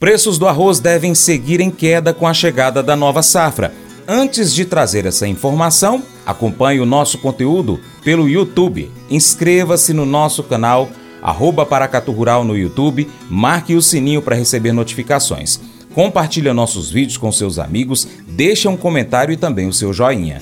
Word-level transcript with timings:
Preços 0.00 0.38
do 0.38 0.48
arroz 0.48 0.80
devem 0.80 1.14
seguir 1.14 1.60
em 1.60 1.70
queda 1.70 2.14
com 2.14 2.26
a 2.26 2.32
chegada 2.32 2.82
da 2.82 2.96
nova 2.96 3.22
safra. 3.22 3.74
Antes 4.08 4.54
de 4.54 4.64
trazer 4.64 5.04
essa 5.04 5.28
informação, 5.28 6.02
acompanhe 6.24 6.80
o 6.80 6.86
nosso 6.86 7.18
conteúdo 7.18 7.78
pelo 8.02 8.26
YouTube. 8.26 8.90
Inscreva-se 9.10 9.92
no 9.92 10.06
nosso 10.06 10.42
canal 10.42 10.88
arroba 11.20 11.66
Paracatu 11.66 12.12
Rural 12.12 12.44
no 12.44 12.56
YouTube, 12.56 13.10
marque 13.28 13.74
o 13.74 13.82
sininho 13.82 14.22
para 14.22 14.34
receber 14.34 14.72
notificações. 14.72 15.60
Compartilhe 15.94 16.50
nossos 16.50 16.90
vídeos 16.90 17.18
com 17.18 17.30
seus 17.30 17.58
amigos, 17.58 18.08
deixe 18.26 18.66
um 18.66 18.78
comentário 18.78 19.34
e 19.34 19.36
também 19.36 19.68
o 19.68 19.72
seu 19.72 19.92
joinha. 19.92 20.40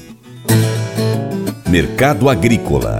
Mercado 1.69 2.29
Agrícola 2.29 2.99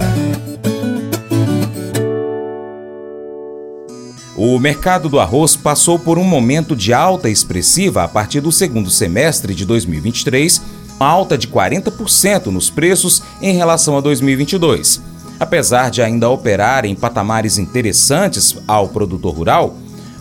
O 4.41 4.57
mercado 4.57 5.09
do 5.09 5.19
arroz 5.19 5.57
passou 5.57 5.99
por 5.99 6.17
um 6.17 6.23
momento 6.23 6.73
de 6.73 6.93
alta 6.93 7.29
expressiva 7.29 8.05
a 8.05 8.07
partir 8.07 8.39
do 8.39 8.53
segundo 8.53 8.89
semestre 8.89 9.53
de 9.53 9.65
2023, 9.65 10.61
uma 10.95 11.07
alta 11.09 11.37
de 11.37 11.45
40% 11.45 12.45
nos 12.45 12.69
preços 12.69 13.21
em 13.41 13.53
relação 13.57 13.97
a 13.97 13.99
2022. 13.99 15.01
Apesar 15.37 15.91
de 15.91 16.01
ainda 16.01 16.29
operar 16.29 16.85
em 16.85 16.95
patamares 16.95 17.57
interessantes 17.57 18.55
ao 18.65 18.87
produtor 18.87 19.35
rural, 19.35 19.75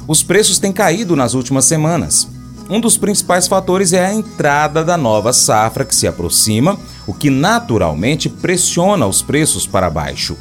os 0.08 0.20
preços 0.20 0.58
têm 0.58 0.72
caído 0.72 1.14
nas 1.14 1.34
últimas 1.34 1.66
semanas. 1.66 2.26
Um 2.68 2.80
dos 2.80 2.96
principais 2.96 3.46
fatores 3.46 3.92
é 3.92 4.04
a 4.04 4.12
entrada 4.12 4.84
da 4.84 4.96
nova 4.96 5.32
safra 5.32 5.84
que 5.84 5.94
se 5.94 6.08
aproxima, 6.08 6.76
o 7.06 7.14
que 7.14 7.30
naturalmente 7.30 8.28
pressiona 8.28 9.06
os 9.06 9.22
preços 9.22 9.64
para 9.64 9.88
baixo. 9.88 10.36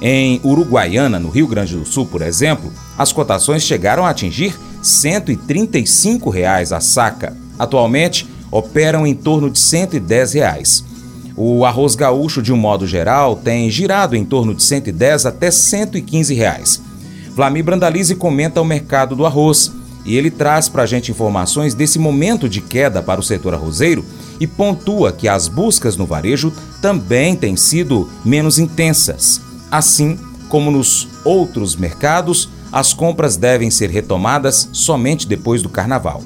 Em 0.00 0.40
Uruguaiana, 0.44 1.18
no 1.18 1.28
Rio 1.28 1.48
Grande 1.48 1.74
do 1.76 1.84
Sul, 1.84 2.06
por 2.06 2.22
exemplo, 2.22 2.70
as 2.98 3.12
cotações 3.12 3.62
chegaram 3.62 4.06
a 4.06 4.10
atingir 4.10 4.58
135 4.82 6.30
reais 6.30 6.72
a 6.72 6.80
saca. 6.80 7.36
Atualmente, 7.58 8.26
operam 8.50 9.06
em 9.06 9.14
torno 9.14 9.50
de 9.50 9.58
110 9.58 10.32
reais. 10.34 10.84
O 11.36 11.64
arroz 11.64 11.94
gaúcho, 11.94 12.40
de 12.40 12.52
um 12.52 12.56
modo 12.56 12.86
geral, 12.86 13.36
tem 13.36 13.70
girado 13.70 14.16
em 14.16 14.24
torno 14.24 14.54
de 14.54 14.62
110 14.62 15.26
até 15.26 15.50
115 15.50 16.34
reais. 16.34 16.80
Vlamir 17.34 17.62
Brandalize 17.62 18.14
comenta 18.14 18.62
o 18.62 18.64
mercado 18.64 19.14
do 19.14 19.26
arroz 19.26 19.70
e 20.06 20.16
ele 20.16 20.30
traz 20.30 20.68
para 20.68 20.84
a 20.84 20.86
gente 20.86 21.10
informações 21.10 21.74
desse 21.74 21.98
momento 21.98 22.48
de 22.48 22.62
queda 22.62 23.02
para 23.02 23.20
o 23.20 23.22
setor 23.22 23.52
arrozeiro 23.52 24.04
e 24.40 24.46
pontua 24.46 25.12
que 25.12 25.28
as 25.28 25.48
buscas 25.48 25.96
no 25.96 26.06
varejo 26.06 26.52
também 26.80 27.36
têm 27.36 27.56
sido 27.56 28.08
menos 28.24 28.58
intensas. 28.58 29.40
Assim 29.70 30.18
como 30.48 30.70
nos 30.70 31.08
outros 31.24 31.76
mercados, 31.76 32.48
as 32.76 32.92
compras 32.92 33.38
devem 33.38 33.70
ser 33.70 33.88
retomadas 33.88 34.68
somente 34.70 35.26
depois 35.26 35.62
do 35.62 35.68
carnaval. 35.70 36.20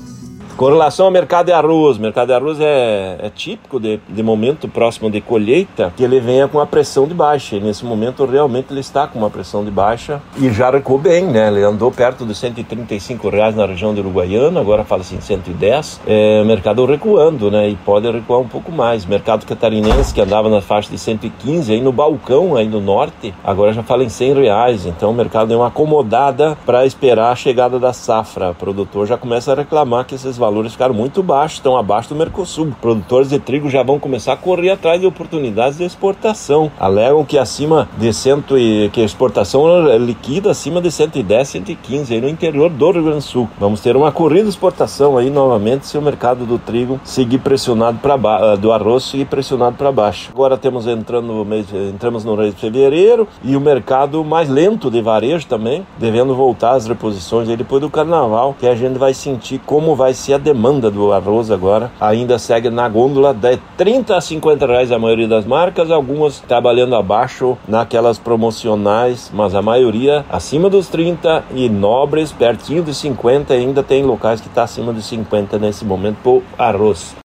Com 0.61 0.67
relação 0.67 1.07
ao 1.07 1.11
mercado 1.11 1.47
de 1.47 1.53
arroz, 1.53 1.97
o 1.97 2.03
mercado 2.03 2.27
de 2.27 2.35
arroz 2.35 2.61
é, 2.61 3.17
é 3.19 3.31
típico 3.35 3.81
de, 3.81 3.99
de, 4.07 4.23
momento 4.23 4.69
próximo 4.69 5.11
de 5.11 5.19
colheita 5.19 5.91
que 5.97 6.05
ele 6.05 6.21
venha 6.21 6.47
com 6.49 6.61
a 6.61 6.67
pressão 6.67 7.07
de 7.07 7.15
baixa. 7.15 7.57
E 7.57 7.61
nesse 7.61 7.83
momento 7.83 8.27
realmente 8.27 8.67
ele 8.71 8.81
está 8.81 9.07
com 9.07 9.19
uma 9.19 9.31
pressão 9.31 9.65
de 9.65 9.71
baixa 9.71 10.21
e 10.37 10.51
já 10.51 10.71
recuou 10.71 10.99
bem, 10.99 11.25
né? 11.25 11.49
Ele 11.49 11.63
andou 11.63 11.91
perto 11.91 12.27
dos 12.27 12.37
135 12.37 13.31
reais 13.31 13.57
na 13.57 13.65
região 13.65 13.95
de 13.95 14.01
Uruguaiana, 14.01 14.61
agora 14.61 14.85
fala 14.85 15.01
assim 15.01 15.19
110. 15.19 16.03
É, 16.07 16.43
o 16.43 16.47
mercado 16.47 16.85
recuando, 16.85 17.51
né? 17.51 17.71
E 17.71 17.77
pode 17.77 18.11
recuar 18.11 18.41
um 18.41 18.47
pouco 18.47 18.71
mais. 18.71 19.07
Mercado 19.07 19.47
catarinense 19.47 20.13
que 20.13 20.21
andava 20.21 20.51
na 20.51 20.61
faixa 20.61 20.91
de 20.91 20.99
115 20.99 21.73
aí 21.73 21.81
no 21.81 21.91
balcão 21.91 22.55
aí 22.55 22.69
no 22.69 22.83
norte, 22.83 23.33
agora 23.43 23.73
já 23.73 23.83
fala 23.83 24.05
em 24.05 24.11
100 24.11 24.35
reais. 24.35 24.85
Então 24.85 25.11
o 25.11 25.15
mercado 25.15 25.49
deu 25.49 25.61
uma 25.61 25.69
acomodada 25.69 26.55
para 26.67 26.85
esperar 26.85 27.33
a 27.33 27.35
chegada 27.35 27.79
da 27.79 27.95
safra. 27.95 28.51
O 28.51 28.55
produtor 28.55 29.07
já 29.07 29.17
começa 29.17 29.53
a 29.53 29.55
reclamar 29.55 30.05
que 30.05 30.15
esses 30.15 30.37
valores 30.37 30.50
valores 30.51 30.73
ficaram 30.73 30.93
muito 30.93 31.23
baixos, 31.23 31.59
estão 31.59 31.77
abaixo 31.77 32.09
do 32.09 32.17
Mercosul. 32.17 32.73
Produtores 32.81 33.29
de 33.29 33.39
trigo 33.39 33.71
já 33.71 33.83
vão 33.85 34.01
começar 34.01 34.33
a 34.33 34.37
correr 34.37 34.71
atrás 34.71 35.01
de 35.01 35.07
oportunidades 35.07 35.79
de 35.79 35.85
exportação. 35.85 36.71
Alegam 36.79 37.25
que 37.25 37.39
acima 37.39 37.89
de 37.97 38.13
cento 38.13 38.59
e 38.59 38.91
que 38.91 39.01
a 39.01 39.05
exportação 39.05 39.89
é 39.89 39.97
liquida 39.97 40.51
acima 40.51 40.81
de 40.81 40.91
110, 40.91 41.49
115 41.49 42.15
aí 42.15 42.21
no 42.21 42.29
interior 42.29 42.69
do 42.69 42.91
Rio 42.91 43.05
Grande 43.05 43.19
do 43.19 43.23
Sul. 43.23 43.49
Vamos 43.59 43.81
ter 43.81 43.97
uma 43.97 44.11
corrida 44.11 44.43
de 44.43 44.49
exportação 44.49 45.17
aí 45.17 45.31
novamente 45.31 45.87
se 45.87 45.97
o 45.97 46.03
mercado 46.03 46.45
do 46.45 46.59
trigo 46.59 47.01
seguir 47.05 47.39
pressionado 47.39 47.99
para 47.99 48.17
baixo, 48.17 48.61
do 48.61 48.73
arroz 48.73 49.05
seguir 49.05 49.27
pressionado 49.27 49.77
para 49.77 49.93
baixo. 49.93 50.31
Agora 50.33 50.59
temos 50.59 50.87
entrando 50.87 51.29
no 51.29 51.45
mês, 51.45 51.67
entramos 51.73 52.25
no 52.25 52.37
mês 52.37 52.55
de 52.55 52.61
fevereiro 52.61 53.29
e 53.45 53.55
o 53.55 53.61
mercado 53.61 54.25
mais 54.25 54.49
lento 54.49 54.91
de 54.91 55.01
varejo 55.01 55.47
também, 55.47 55.87
devendo 55.97 56.35
voltar 56.35 56.73
às 56.73 56.87
reposições 56.87 57.49
aí 57.49 57.57
depois 57.57 57.81
do 57.81 57.89
carnaval, 57.89 58.57
que 58.59 58.67
a 58.67 58.75
gente 58.75 58.99
vai 58.99 59.15
sentir 59.15 59.61
como 59.65 59.95
vai 59.95 60.13
ser 60.31 60.35
a 60.35 60.39
demanda 60.39 60.91
do 60.91 61.13
arroz 61.13 61.51
agora 61.51 61.91
ainda 62.01 62.39
segue 62.39 62.71
na 62.71 62.89
gôndola 62.89 63.35
de 63.35 63.59
30 63.77 64.17
a 64.17 64.21
50 64.21 64.67
reais 64.67 64.93
a 64.93 64.99
maioria 64.99 65.27
das 65.27 65.45
marcas, 65.45 65.91
algumas 65.91 66.39
trabalhando 66.41 66.95
abaixo 66.95 67.59
naquelas 67.67 68.19
promocionais, 68.19 69.31
mas 69.35 69.55
a 69.55 69.63
maioria 69.63 70.25
acima 70.31 70.71
dos 70.71 70.89
30 70.89 71.45
e 71.55 71.69
nobres 71.69 72.31
pertinho 72.31 72.83
dos 72.83 72.97
50 72.99 73.53
ainda 73.53 73.83
tem 73.83 74.05
locais 74.05 74.41
que 74.41 74.47
está 74.47 74.63
acima 74.63 74.93
dos 74.93 75.07
50 75.07 75.59
nesse 75.59 75.85
momento 75.85 76.19
por 76.23 76.43
arroz. 76.57 77.17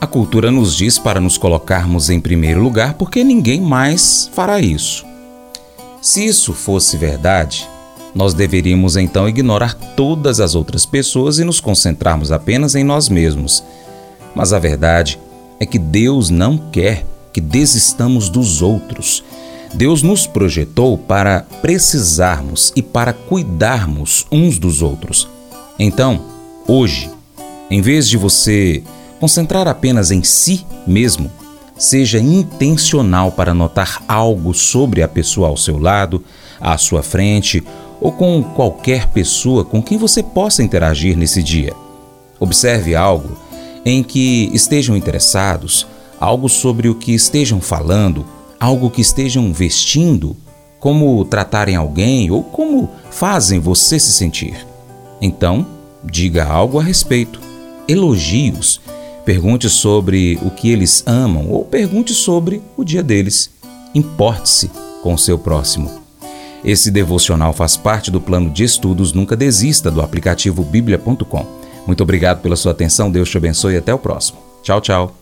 A 0.00 0.06
cultura 0.06 0.50
nos 0.50 0.74
diz 0.76 0.98
para 0.98 1.20
nos 1.20 1.38
colocarmos 1.38 2.10
em 2.10 2.20
primeiro 2.20 2.60
lugar 2.60 2.94
porque 2.94 3.22
ninguém 3.22 3.60
mais 3.60 4.28
fará 4.34 4.58
isso. 4.58 5.11
Se 6.02 6.26
isso 6.26 6.52
fosse 6.52 6.96
verdade, 6.96 7.68
nós 8.12 8.34
deveríamos 8.34 8.96
então 8.96 9.28
ignorar 9.28 9.74
todas 9.94 10.40
as 10.40 10.56
outras 10.56 10.84
pessoas 10.84 11.38
e 11.38 11.44
nos 11.44 11.60
concentrarmos 11.60 12.32
apenas 12.32 12.74
em 12.74 12.82
nós 12.82 13.08
mesmos. 13.08 13.62
Mas 14.34 14.52
a 14.52 14.58
verdade 14.58 15.16
é 15.60 15.64
que 15.64 15.78
Deus 15.78 16.28
não 16.28 16.58
quer 16.58 17.06
que 17.32 17.40
desistamos 17.40 18.28
dos 18.28 18.62
outros. 18.62 19.22
Deus 19.74 20.02
nos 20.02 20.26
projetou 20.26 20.98
para 20.98 21.46
precisarmos 21.62 22.72
e 22.74 22.82
para 22.82 23.12
cuidarmos 23.12 24.26
uns 24.30 24.58
dos 24.58 24.82
outros. 24.82 25.28
Então, 25.78 26.20
hoje, 26.66 27.08
em 27.70 27.80
vez 27.80 28.08
de 28.08 28.16
você 28.16 28.82
concentrar 29.20 29.68
apenas 29.68 30.10
em 30.10 30.24
si 30.24 30.66
mesmo, 30.84 31.30
seja 31.82 32.20
intencional 32.20 33.32
para 33.32 33.52
notar 33.52 34.04
algo 34.06 34.54
sobre 34.54 35.02
a 35.02 35.08
pessoa 35.08 35.48
ao 35.48 35.56
seu 35.56 35.78
lado, 35.78 36.22
à 36.60 36.78
sua 36.78 37.02
frente 37.02 37.62
ou 38.00 38.12
com 38.12 38.40
qualquer 38.40 39.08
pessoa 39.08 39.64
com 39.64 39.82
quem 39.82 39.98
você 39.98 40.22
possa 40.22 40.62
interagir 40.62 41.16
nesse 41.16 41.42
dia. 41.42 41.74
Observe 42.38 42.94
algo 42.94 43.36
em 43.84 44.00
que 44.00 44.48
estejam 44.52 44.96
interessados, 44.96 45.84
algo 46.20 46.48
sobre 46.48 46.88
o 46.88 46.94
que 46.94 47.12
estejam 47.12 47.60
falando, 47.60 48.24
algo 48.60 48.88
que 48.88 49.00
estejam 49.00 49.52
vestindo, 49.52 50.36
como 50.78 51.24
tratarem 51.24 51.74
alguém 51.74 52.30
ou 52.30 52.44
como 52.44 52.90
fazem 53.10 53.58
você 53.58 53.98
se 53.98 54.12
sentir. 54.12 54.66
Então, 55.20 55.66
diga 56.04 56.44
algo 56.44 56.78
a 56.78 56.82
respeito. 56.82 57.40
Elogios. 57.88 58.80
Pergunte 59.24 59.68
sobre 59.68 60.38
o 60.42 60.50
que 60.50 60.70
eles 60.70 61.04
amam 61.06 61.48
ou 61.50 61.64
pergunte 61.64 62.12
sobre 62.12 62.60
o 62.76 62.84
dia 62.84 63.02
deles. 63.02 63.50
Importe-se 63.94 64.70
com 65.02 65.14
o 65.14 65.18
seu 65.18 65.38
próximo. 65.38 65.90
Esse 66.64 66.90
devocional 66.90 67.52
faz 67.52 67.76
parte 67.76 68.10
do 68.10 68.20
plano 68.20 68.50
de 68.50 68.64
estudos 68.64 69.12
Nunca 69.12 69.36
Desista 69.36 69.90
do 69.90 70.00
aplicativo 70.00 70.62
bíblia.com. 70.62 71.46
Muito 71.86 72.02
obrigado 72.02 72.40
pela 72.40 72.56
sua 72.56 72.72
atenção, 72.72 73.10
Deus 73.10 73.28
te 73.28 73.36
abençoe 73.36 73.74
e 73.74 73.78
até 73.78 73.92
o 73.92 73.98
próximo. 73.98 74.38
Tchau, 74.62 74.80
tchau. 74.80 75.21